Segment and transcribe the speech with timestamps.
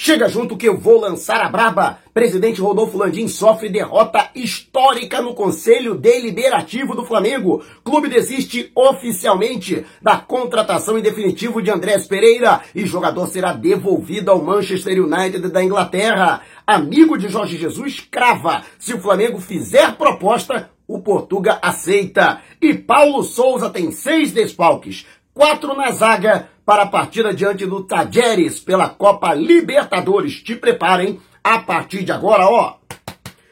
[0.00, 1.98] Chega junto que eu vou lançar a braba.
[2.14, 7.64] Presidente Rodolfo Landim sofre derrota histórica no Conselho Deliberativo do Flamengo.
[7.82, 14.40] Clube desiste oficialmente da contratação em definitivo de Andrés Pereira e jogador será devolvido ao
[14.40, 16.42] Manchester United da Inglaterra.
[16.64, 22.40] Amigo de Jorge Jesus crava: se o Flamengo fizer proposta, o Portuga aceita.
[22.62, 25.04] E Paulo Souza tem seis desfalques,
[25.34, 30.42] quatro na zaga para a partida diante do Tajeres pela Copa Libertadores.
[30.42, 32.74] Te preparem a partir de agora, ó.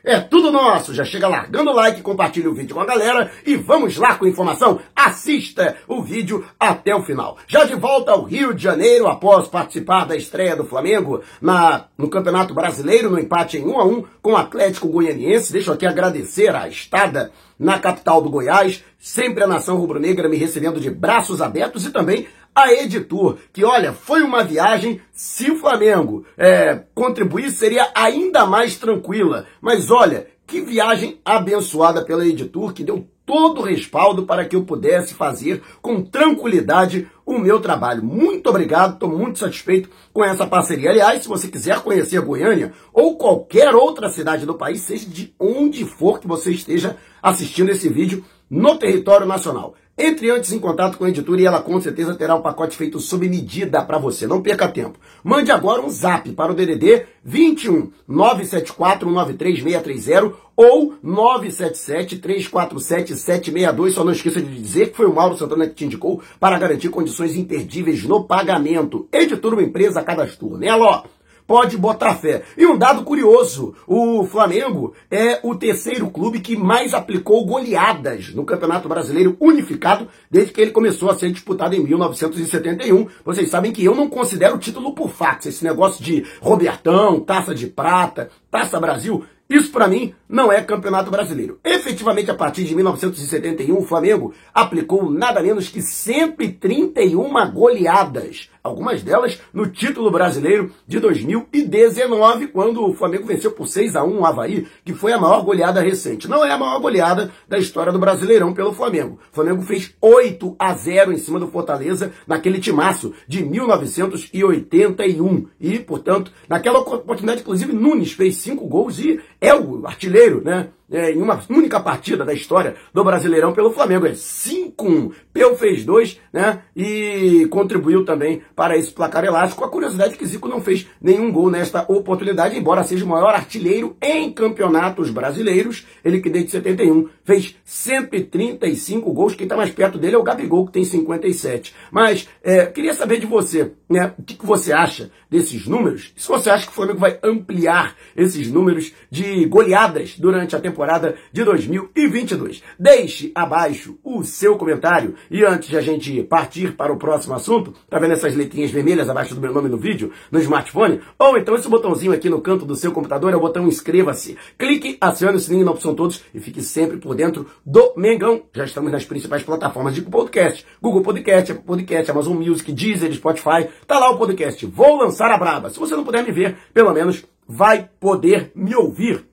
[0.04, 0.92] É tudo nosso.
[0.92, 4.26] Já chega largando o like, compartilha o vídeo com a galera e vamos lá com
[4.26, 4.80] informação.
[4.94, 7.38] Assista o vídeo até o final.
[7.46, 12.10] Já de volta ao Rio de Janeiro, após participar da estreia do Flamengo na, no
[12.10, 15.54] Campeonato Brasileiro, no empate em 1 a 1 com o Atlético Goianiense.
[15.54, 20.36] Deixa eu aqui agradecer a estada na capital do Goiás, sempre a nação rubro-negra me
[20.36, 25.56] recebendo de braços abertos e também a Editor, que olha, foi uma viagem, se o
[25.56, 29.44] Flamengo é, contribuir, seria ainda mais tranquila.
[29.60, 34.64] Mas olha, que viagem abençoada pela Editor, que deu todo o respaldo para que eu
[34.64, 38.02] pudesse fazer com tranquilidade o meu trabalho.
[38.02, 40.90] Muito obrigado, estou muito satisfeito com essa parceria.
[40.90, 45.84] Aliás, se você quiser conhecer Goiânia ou qualquer outra cidade do país, seja de onde
[45.84, 51.04] for que você esteja assistindo esse vídeo no território nacional, entre antes em contato com
[51.04, 54.26] a editora e ela com certeza terá um pacote feito sob medida para você.
[54.26, 54.98] Não perca tempo.
[55.24, 63.94] Mande agora um zap para o DDD 21 974 93630 ou 977 347 762.
[63.94, 66.90] Só não esqueça de dizer que foi o Mauro Santana que te indicou para garantir
[66.90, 69.08] condições imperdíveis no pagamento.
[69.10, 71.15] Editora uma empresa cadastro nela, ó
[71.46, 72.42] pode botar fé.
[72.56, 78.44] E um dado curioso: o Flamengo é o terceiro clube que mais aplicou goleadas no
[78.44, 83.06] Campeonato Brasileiro Unificado desde que ele começou a ser disputado em 1971.
[83.24, 87.54] Vocês sabem que eu não considero o título por fax, esse negócio de Robertão, Taça
[87.54, 89.24] de Prata, Taça Brasil.
[89.48, 91.60] Isso para mim não é campeonato brasileiro.
[91.64, 99.40] Efetivamente, a partir de 1971, o Flamengo aplicou nada menos que 131 goleadas algumas delas
[99.52, 104.66] no título brasileiro de 2019, quando o Flamengo venceu por 6 a 1 o Havaí,
[104.84, 106.28] que foi a maior goleada recente.
[106.28, 109.18] Não é a maior goleada da história do Brasileirão pelo Flamengo.
[109.32, 115.46] O Flamengo fez 8 a 0 em cima do Fortaleza naquele timaço de 1981.
[115.60, 120.68] E, portanto, naquela oportunidade, inclusive, Nunes fez 5 gols e é o artilheiro, né?
[120.90, 124.06] É, em uma única partida da história do Brasileirão pelo Flamengo.
[124.06, 125.12] É 5-1.
[125.32, 126.60] Peu fez dois, né?
[126.74, 129.64] E contribuiu também para esse placar elástico.
[129.64, 133.34] A curiosidade é que Zico não fez nenhum gol nesta oportunidade, embora seja o maior
[133.34, 135.86] artilheiro em campeonatos brasileiros.
[136.04, 139.34] Ele que desde 71 fez 135 gols.
[139.34, 141.74] Quem está mais perto dele é o Gabigol, que tem 57.
[141.90, 144.14] Mas é, queria saber de você, né?
[144.16, 146.12] O que, que você acha desses números?
[146.16, 151.16] Se você acha que o Flamengo vai ampliar esses números de goleadas durante a temporada
[151.32, 152.62] de 2022.
[152.78, 157.74] Deixe abaixo o seu comentário e antes de a gente partir para o próximo assunto,
[157.90, 161.00] tá vendo essas letrinhas vermelhas abaixo do meu nome no vídeo, no smartphone?
[161.18, 164.36] Ou então esse botãozinho aqui no canto do seu computador é o botão inscreva-se.
[164.56, 168.42] Clique, acione o sininho na opção todos e fique sempre por dentro do Mengão.
[168.54, 170.64] Já estamos nas principais plataformas de podcast.
[170.80, 173.68] Google Podcast, Apple Podcast, Amazon Music, Deezer, Spotify.
[173.86, 174.64] Tá lá o podcast.
[174.66, 175.70] Vou lançar a braba.
[175.70, 179.24] Se você não puder me ver, pelo menos vai poder me ouvir.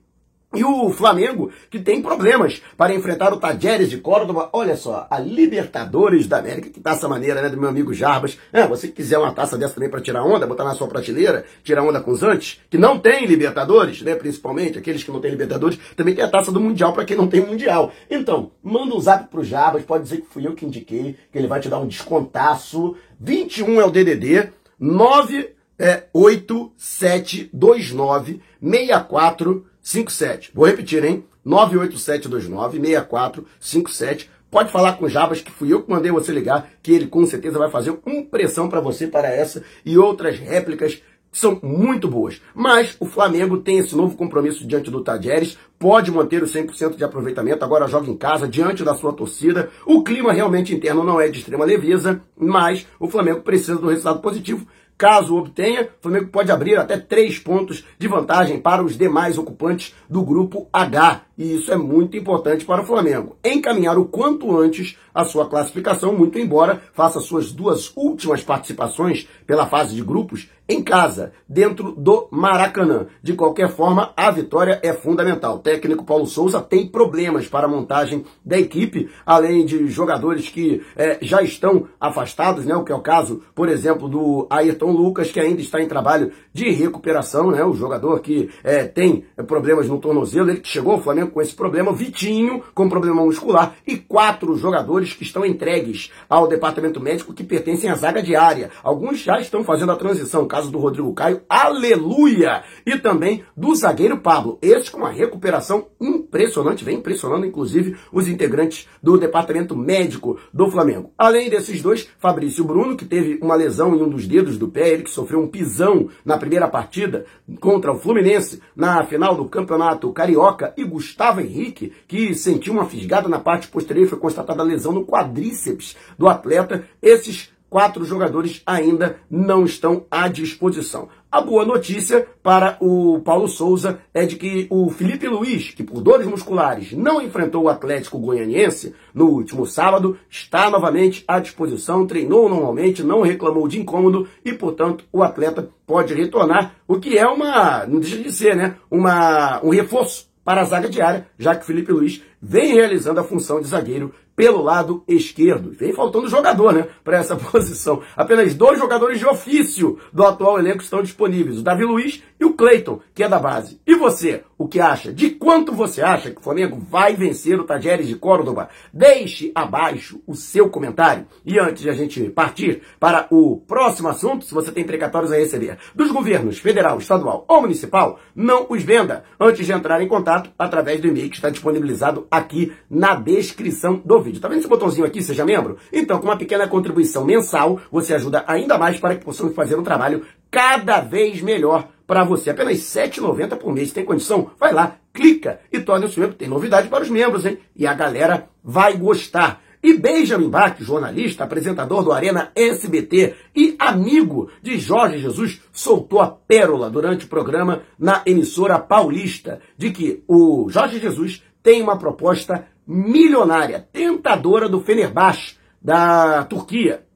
[0.54, 4.50] E o Flamengo, que tem problemas para enfrentar o Tajeres de Córdoba.
[4.52, 6.70] Olha só, a Libertadores da América.
[6.70, 8.38] Que taça maneira, né, do meu amigo Jarbas.
[8.52, 11.44] É, você que quiser uma taça dessa também para tirar onda, botar na sua prateleira,
[11.62, 15.30] tirar onda com os antes, que não tem Libertadores, né, principalmente, aqueles que não têm
[15.30, 17.92] Libertadores, também tem a taça do Mundial para quem não tem Mundial.
[18.10, 21.48] Então, manda um zap pro Jarbas, pode dizer que fui eu que indiquei, que ele
[21.48, 22.96] vai te dar um descontaço.
[23.20, 30.50] 21 é o DDD, 9 é 8729 64 57.
[30.54, 31.24] Vou repetir, hein?
[31.46, 34.28] 98729-6457.
[34.50, 37.24] Pode falar com o Jabas, que fui eu que mandei você ligar, que ele com
[37.26, 41.02] certeza vai fazer uma pressão para você para essa e outras réplicas que
[41.32, 42.40] são muito boas.
[42.54, 47.02] Mas o Flamengo tem esse novo compromisso diante do Tajeres, pode manter o 100% de
[47.02, 49.68] aproveitamento, agora joga em casa, diante da sua torcida.
[49.84, 54.20] O clima realmente interno não é de extrema leveza, mas o Flamengo precisa do resultado
[54.20, 54.64] positivo
[54.96, 59.92] Caso obtenha, o Flamengo pode abrir até três pontos de vantagem para os demais ocupantes
[60.08, 61.22] do grupo H.
[61.36, 63.36] E isso é muito importante para o Flamengo.
[63.44, 69.66] Encaminhar o quanto antes a sua classificação, muito embora faça suas duas últimas participações pela
[69.66, 73.06] fase de grupos em casa, dentro do Maracanã.
[73.22, 75.56] De qualquer forma, a vitória é fundamental.
[75.56, 80.82] O técnico Paulo Souza tem problemas para a montagem da equipe, além de jogadores que
[80.96, 82.74] é, já estão afastados, né?
[82.74, 86.32] O que é o caso, por exemplo, do Ayrton Lucas, que ainda está em trabalho
[86.52, 87.64] de recuperação, né?
[87.64, 91.54] O jogador que é, tem problemas no tornozelo, ele que chegou ao Flamengo com esse
[91.54, 97.44] problema, Vitinho com problema muscular e quatro jogadores que estão entregues ao departamento médico que
[97.44, 98.70] pertencem à zaga diária.
[98.82, 102.62] Alguns já estão fazendo a transição caso do Rodrigo Caio, aleluia!
[102.86, 104.56] E também do zagueiro Pablo.
[104.62, 111.10] Esse com uma recuperação impressionante, vem impressionando inclusive os integrantes do departamento médico do Flamengo.
[111.18, 114.90] Além desses dois, Fabrício Bruno, que teve uma lesão em um dos dedos do pé,
[114.90, 117.26] ele que sofreu um pisão na primeira partida
[117.58, 123.28] contra o Fluminense na final do Campeonato Carioca, e Gustavo Henrique, que sentiu uma fisgada
[123.28, 126.84] na parte posterior e foi constatada lesão no quadríceps do atleta.
[127.02, 131.08] Esses quatro jogadores ainda não estão à disposição.
[131.28, 136.00] A boa notícia para o Paulo Souza é de que o Felipe Luiz, que por
[136.00, 142.48] dores musculares não enfrentou o Atlético Goianiense no último sábado, está novamente à disposição, treinou
[142.48, 147.84] normalmente, não reclamou de incômodo e, portanto, o atleta pode retornar, o que é uma,
[147.88, 151.66] não deixa de ser, né, uma, um reforço para a zaga diária, já que o
[151.66, 155.70] Felipe Luiz vem realizando a função de zagueiro pelo lado esquerdo.
[155.72, 158.02] Vem faltando jogador, né, para essa posição.
[158.16, 162.54] Apenas dois jogadores de ofício do atual elenco estão disponíveis, o Davi Luiz e o
[162.54, 163.80] Cleiton, que é da base.
[163.86, 165.12] E você, o que acha?
[165.12, 168.68] De quanto você acha que o Flamengo vai vencer o Tajeres de Córdoba?
[168.92, 171.26] Deixe abaixo o seu comentário.
[171.44, 175.36] E antes de a gente partir para o próximo assunto, se você tem precatórios a
[175.36, 180.50] receber dos governos federal, estadual ou municipal, não os venda antes de entrar em contato
[180.58, 184.40] através do e-mail que está disponibilizado aqui na descrição do vídeo.
[184.40, 185.78] Tá vendo esse botãozinho aqui, seja membro?
[185.92, 189.82] Então, com uma pequena contribuição mensal, você ajuda ainda mais para que possamos fazer um
[189.82, 192.50] trabalho cada vez melhor para você.
[192.50, 193.92] Apenas R$ 7,90 por mês.
[193.92, 194.50] Tem condição?
[194.58, 196.36] Vai lá, clica e torne-se membro.
[196.36, 197.58] Tem novidade para os membros, hein?
[197.74, 199.62] E a galera vai gostar.
[199.82, 206.26] E Benjamin Bach, jornalista, apresentador do Arena SBT e amigo de Jorge Jesus, soltou a
[206.26, 212.68] pérola durante o programa na emissora paulista de que o Jorge Jesus tem uma proposta
[212.86, 217.06] milionária, tentadora do Fenerbahçe, da Turquia,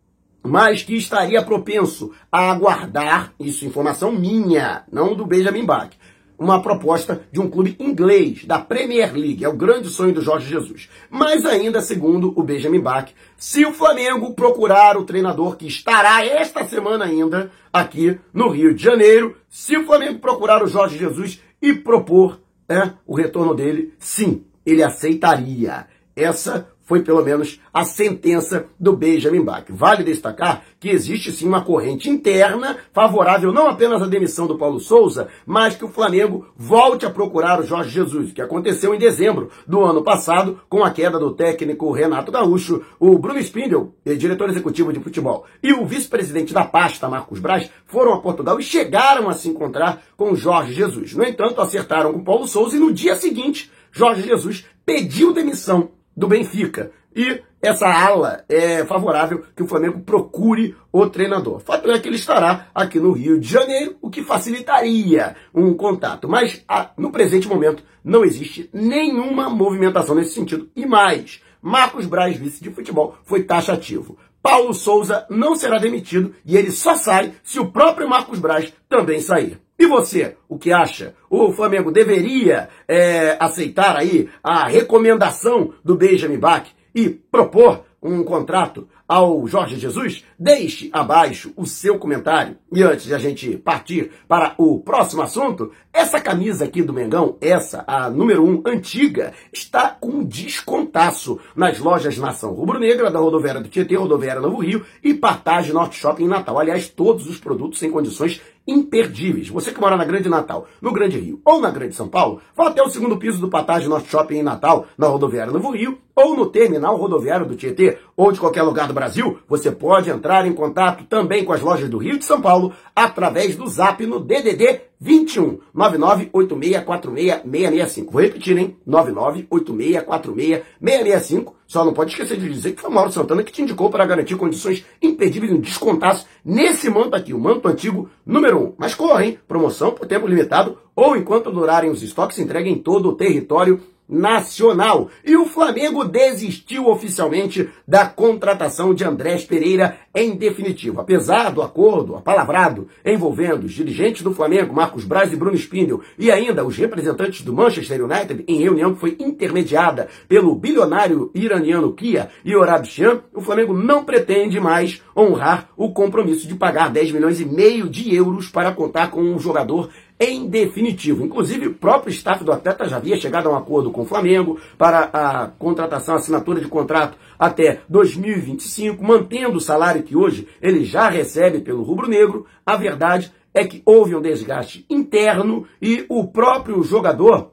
[0.43, 5.91] mas que estaria propenso a aguardar, isso informação minha, não do Benjamin Bach,
[6.39, 9.45] uma proposta de um clube inglês, da Premier League.
[9.45, 10.89] É o grande sonho do Jorge Jesus.
[11.11, 16.65] Mas ainda, segundo o Benjamin Bach, se o Flamengo procurar o treinador que estará esta
[16.67, 21.75] semana ainda aqui no Rio de Janeiro, se o Flamengo procurar o Jorge Jesus e
[21.75, 25.87] propor é, o retorno dele, sim, ele aceitaria.
[26.15, 29.67] Essa foi pelo menos a sentença do Benjamin Bach.
[29.69, 34.81] Vale destacar que existe sim uma corrente interna favorável não apenas à demissão do Paulo
[34.81, 39.51] Souza, mas que o Flamengo volte a procurar o Jorge Jesus, que aconteceu em dezembro
[39.67, 44.91] do ano passado com a queda do técnico Renato Gaúcho, o Bruno Spindel, diretor executivo
[44.91, 49.35] de futebol, e o vice-presidente da pasta, Marcos Braz, foram a Portugal e chegaram a
[49.35, 51.15] se encontrar com o Jorge Jesus.
[51.15, 55.91] No entanto, acertaram com o Paulo Souza e no dia seguinte, Jorge Jesus pediu demissão
[56.19, 56.91] do Benfica.
[57.15, 61.61] E essa ala é favorável que o Flamengo procure o treinador.
[61.61, 66.29] Fato é que ele estará aqui no Rio de Janeiro, o que facilitaria um contato.
[66.29, 66.65] Mas
[66.97, 70.69] no presente momento não existe nenhuma movimentação nesse sentido.
[70.75, 74.19] E mais, Marcos Braz, vice de futebol, foi taxativo.
[74.43, 79.21] Paulo Souza não será demitido e ele só sai se o próprio Marcos Braz também
[79.21, 79.61] sair.
[79.79, 81.15] E você, o que acha?
[81.31, 88.89] O Flamengo deveria é, aceitar aí a recomendação do Benjamin Bach e propor um contrato
[89.09, 90.23] ao Jorge Jesus?
[90.39, 92.59] Deixe abaixo o seu comentário.
[92.71, 97.39] E antes de a gente partir para o próximo assunto, essa camisa aqui do Mengão,
[97.41, 103.61] essa, a número 1, um, antiga, está com descontaço nas lojas Nação Rubro-Negra, da Rodoviária
[103.61, 106.59] do Tietê, Rodoviária Novo Rio e Partage Norte Shopping em Natal.
[106.59, 109.49] Aliás, todos os produtos em condições imperdíveis.
[109.49, 112.69] Você que mora na Grande Natal, no Grande Rio ou na Grande São Paulo, vá
[112.69, 116.37] até o segundo piso do Partage Norte Shopping em Natal, na Rodoviária Novo Rio, ou
[116.37, 120.53] no terminal rodoviário do Tietê, ou de qualquer lugar do Brasil, você pode entrar em
[120.53, 124.19] contato também com as lojas do Rio e de São Paulo através do zap no
[124.19, 128.11] DDD 21 998646665.
[128.11, 128.77] Vou repetir, hein?
[128.89, 131.53] 998646665.
[131.69, 134.05] Só não pode esquecer de dizer que foi o Mauro Santana que te indicou para
[134.05, 138.75] garantir condições imperdíveis e descontaço nesse manto aqui, o manto antigo número 1.
[138.79, 139.39] Mas corre, hein?
[139.47, 145.11] Promoção por tempo limitado ou enquanto durarem os estoques, entregue em todo o território nacional.
[145.25, 151.01] E o Flamengo desistiu oficialmente da contratação de Andrés Pereira em definitivo.
[151.01, 156.31] Apesar do acordo apalavrado envolvendo os dirigentes do Flamengo, Marcos Braz e Bruno Spindel, e
[156.31, 162.31] ainda os representantes do Manchester United, em reunião que foi intermediada pelo bilionário iraniano Kia
[162.45, 167.41] e Orab Shan, o Flamengo não pretende mais honrar o compromisso de pagar 10 milhões
[167.41, 171.25] e meio de euros para contar com um jogador em definitivo.
[171.25, 174.59] Inclusive, o próprio staff do atleta já havia chegado a um acordo com o Flamengo
[174.77, 181.09] para a contratação, assinatura de contrato até 2025, mantendo o salário que hoje ele já
[181.09, 182.47] recebe pelo rubro-negro.
[182.67, 187.53] A verdade é que houve um desgaste interno e o próprio jogador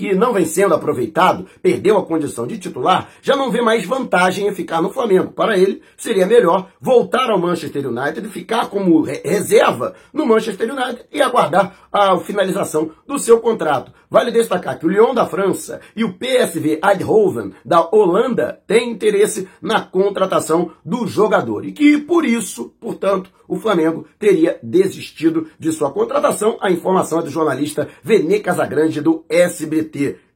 [0.00, 4.48] que não vem sendo aproveitado, perdeu a condição de titular, já não vê mais vantagem
[4.48, 5.30] em ficar no Flamengo.
[5.30, 11.20] Para ele, seria melhor voltar ao Manchester United, ficar como reserva no Manchester United e
[11.20, 13.92] aguardar a finalização do seu contrato.
[14.10, 19.48] Vale destacar que o Lyon da França e o PSV Eindhoven da Holanda têm interesse
[19.62, 25.90] na contratação do jogador e que, por isso, portanto, o Flamengo teria desistido de sua
[25.90, 26.56] contratação.
[26.60, 29.89] A informação é do jornalista Vene Casagrande do SBT.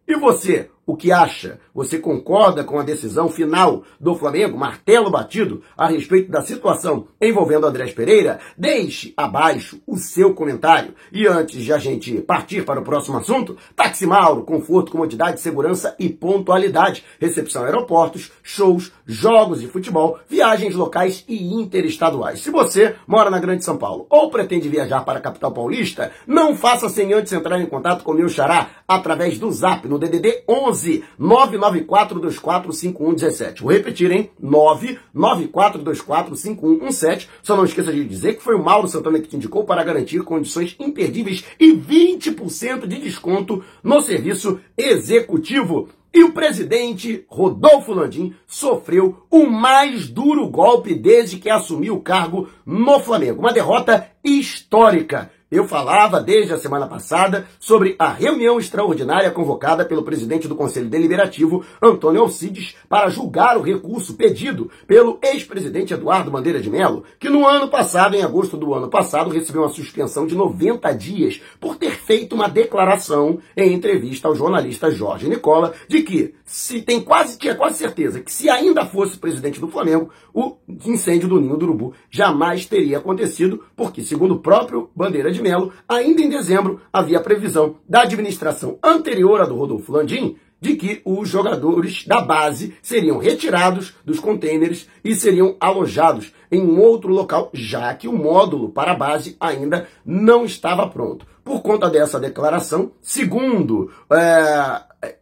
[0.06, 1.58] E você, o que acha?
[1.74, 7.66] Você concorda com a decisão final do Flamengo, martelo batido, a respeito da situação envolvendo
[7.66, 8.38] Andrés Pereira?
[8.56, 10.94] Deixe abaixo o seu comentário.
[11.10, 15.96] E antes de a gente partir para o próximo assunto, Táxi Mauro, conforto, comodidade, segurança
[15.98, 17.02] e pontualidade.
[17.18, 22.40] Recepção aeroportos, shows, jogos de futebol, viagens locais e interestaduais.
[22.40, 26.54] Se você mora na Grande São Paulo ou pretende viajar para a capital paulista, não
[26.54, 30.44] faça sem antes entrar em contato com o meu xará através do zap no DDD
[30.48, 33.62] 11 11 994245117.
[33.62, 34.30] Vou repetir, hein?
[34.42, 37.28] 994245117.
[37.42, 40.22] Só não esqueça de dizer que foi o Mauro Santana que te indicou para garantir
[40.22, 45.88] condições imperdíveis e 20% de desconto no serviço executivo.
[46.12, 52.48] E o presidente Rodolfo Landim sofreu o mais duro golpe desde que assumiu o cargo
[52.64, 53.40] no Flamengo.
[53.40, 55.32] Uma derrota histórica.
[55.54, 60.88] Eu falava desde a semana passada sobre a reunião extraordinária convocada pelo presidente do Conselho
[60.88, 67.28] Deliberativo, Antônio Alcides, para julgar o recurso pedido pelo ex-presidente Eduardo Bandeira de Mello, que
[67.28, 71.76] no ano passado, em agosto do ano passado, recebeu uma suspensão de 90 dias por
[71.76, 77.38] ter feito uma declaração em entrevista ao jornalista Jorge Nicola de que se tem quase
[77.38, 81.64] tinha quase certeza que se ainda fosse presidente do Flamengo, o incêndio do Ninho do
[81.64, 85.43] Urubu jamais teria acontecido, porque segundo o próprio Bandeira de
[85.88, 91.28] Ainda em dezembro, havia previsão da administração anterior à do Rodolfo Landim de que os
[91.28, 97.92] jogadores da base seriam retirados dos contêineres e seriam alojados em um outro local, já
[97.92, 101.26] que o módulo para a base ainda não estava pronto.
[101.44, 105.14] Por conta dessa declaração, segundo é,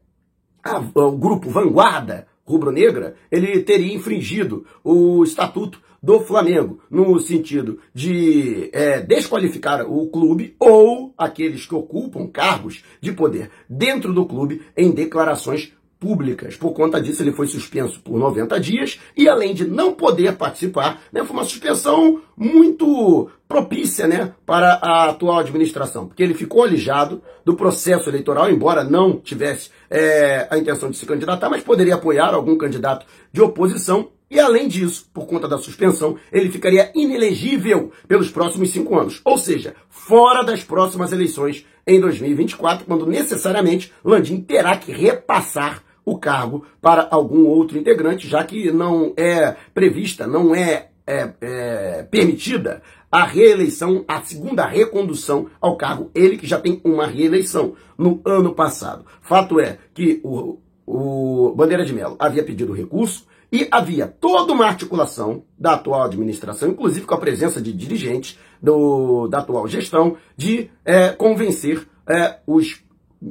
[0.63, 8.69] a, o grupo Vanguarda Rubro-Negra, ele teria infringido o estatuto do Flamengo, no sentido de
[8.73, 14.91] é, desqualificar o clube ou aqueles que ocupam cargos de poder dentro do clube em
[14.91, 16.57] declarações públicas.
[16.57, 21.01] Por conta disso, ele foi suspenso por 90 dias e, além de não poder participar,
[21.13, 27.23] né, foi uma suspensão muito propícia né, para a atual administração, porque ele ficou alijado
[27.45, 32.35] do processo eleitoral, embora não tivesse é, a intenção de se candidatar, mas poderia apoiar
[32.35, 38.31] algum candidato de oposição e além disso, por conta da suspensão, ele ficaria inelegível pelos
[38.31, 44.75] próximos cinco anos, ou seja, fora das próximas eleições em 2024, quando necessariamente Landim terá
[44.79, 50.89] que repassar o cargo para algum outro integrante, já que não é prevista, não é,
[51.07, 57.07] é, é permitida a reeleição, a segunda recondução ao cargo, ele que já tem uma
[57.07, 59.05] reeleição no ano passado.
[59.21, 64.65] Fato é que o, o Bandeira de Mello havia pedido recurso, e havia toda uma
[64.65, 70.71] articulação da atual administração, inclusive com a presença de dirigentes do, da atual gestão, de
[70.85, 72.83] é, convencer é, os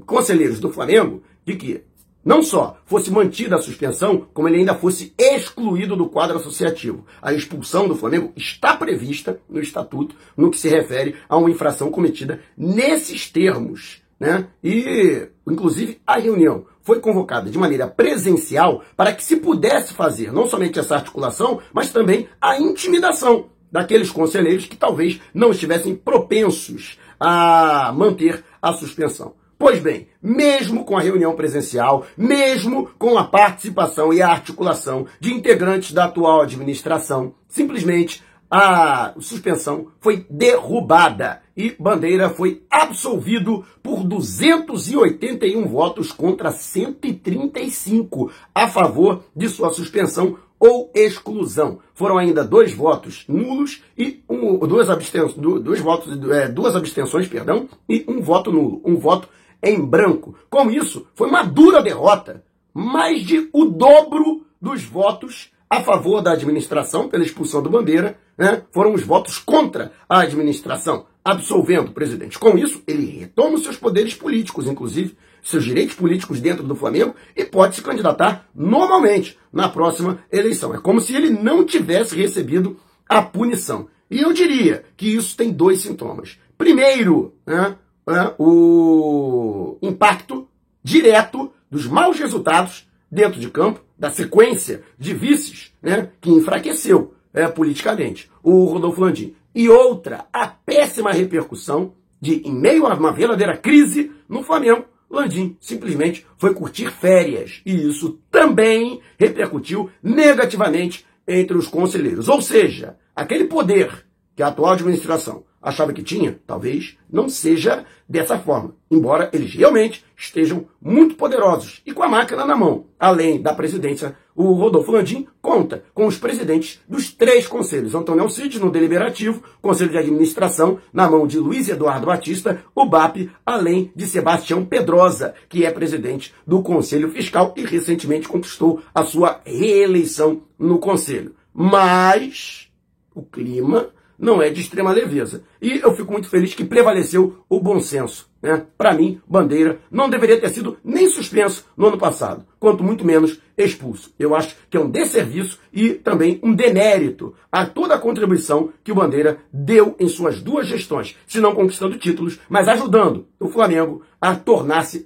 [0.05, 1.83] conselheiros do Flamengo de que
[2.23, 7.03] não só fosse mantida a suspensão, como ele ainda fosse excluído do quadro associativo.
[7.19, 11.89] A expulsão do Flamengo está prevista no estatuto, no que se refere a uma infração
[11.89, 14.03] cometida nesses termos.
[14.21, 14.45] Né?
[14.63, 20.45] E, inclusive, a reunião foi convocada de maneira presencial para que se pudesse fazer não
[20.45, 27.91] somente essa articulação, mas também a intimidação daqueles conselheiros que talvez não estivessem propensos a
[27.95, 29.33] manter a suspensão.
[29.57, 35.33] Pois bem, mesmo com a reunião presencial, mesmo com a participação e a articulação de
[35.33, 45.65] integrantes da atual administração, simplesmente a suspensão foi derrubada e Bandeira foi absolvido por 281
[45.67, 51.79] votos contra 135 a favor de sua suspensão ou exclusão.
[51.93, 57.69] Foram ainda dois votos nulos e um, duas, abstenções, dois votos, é, duas abstenções, perdão,
[57.87, 59.29] e um voto nulo, um voto
[59.63, 60.35] em branco.
[60.49, 62.43] Com isso, foi uma dura derrota,
[62.73, 68.61] mais de o dobro dos votos a favor da administração pela expulsão do Bandeira, né,
[68.73, 72.37] foram os votos contra a administração, absolvendo o presidente.
[72.37, 77.15] Com isso, ele retoma os seus poderes políticos, inclusive seus direitos políticos dentro do Flamengo,
[77.37, 80.75] e pode se candidatar normalmente na próxima eleição.
[80.75, 83.87] É como se ele não tivesse recebido a punição.
[84.09, 86.37] E eu diria que isso tem dois sintomas.
[86.57, 87.77] Primeiro, né,
[88.09, 90.49] é, o impacto
[90.83, 97.47] direto dos maus resultados dentro de campo da sequência de vices né, que enfraqueceu é,
[97.47, 99.35] politicamente o Rodolfo Landim.
[99.53, 105.55] E outra, a péssima repercussão de, em meio a uma verdadeira crise no Flamengo, Landim
[105.59, 107.61] simplesmente foi curtir férias.
[107.63, 112.27] E isso também repercutiu negativamente entre os conselheiros.
[112.27, 118.37] Ou seja, aquele poder que a atual administração achava que tinha, talvez não seja dessa
[118.37, 122.85] forma, embora eles realmente estejam muito poderosos e com a máquina na mão.
[122.99, 127.95] Além da presidência, o Rodolfo Landim conta com os presidentes dos três conselhos.
[127.95, 133.29] Antônio Alcides no Deliberativo, Conselho de Administração, na mão de Luiz Eduardo Batista, o BAP,
[133.45, 139.41] além de Sebastião Pedrosa, que é presidente do Conselho Fiscal e recentemente conquistou a sua
[139.45, 141.35] reeleição no Conselho.
[141.53, 142.69] Mas
[143.13, 143.89] o clima
[144.21, 145.43] não é de extrema leveza.
[145.59, 148.29] E eu fico muito feliz que prevaleceu o bom senso.
[148.41, 148.65] Né?
[148.77, 153.39] Para mim, Bandeira não deveria ter sido nem suspenso no ano passado, quanto muito menos
[153.57, 154.13] expulso.
[154.17, 158.91] Eu acho que é um desserviço e também um demérito a toda a contribuição que
[158.91, 164.01] o Bandeira deu em suas duas gestões, se não conquistando títulos, mas ajudando o Flamengo
[164.19, 165.05] a tornar-se